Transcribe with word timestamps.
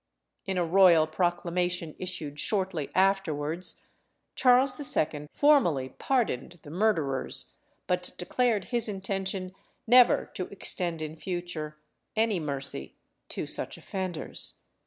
In 0.47 0.57
a 0.57 0.65
royal 0.65 1.05
proclamation 1.05 1.95
issued 1.99 2.39
shortly 2.39 2.89
afterwards, 2.95 3.85
Charles 4.33 4.79
II. 4.79 5.27
formally 5.29 5.89
pardoned 5.89 6.59
the 6.63 6.71
murderers, 6.71 7.53
but 7.85 8.11
declared 8.17 8.69
his 8.73 8.89
intention 8.89 9.53
never 9.85 10.25
to 10.33 10.47
extend 10.47 11.03
in 11.03 11.15
future 11.15 11.77
any 12.15 12.39
mercy 12.39 12.95
to 13.29 13.45
such 13.45 13.77
offenders. 13.77 14.61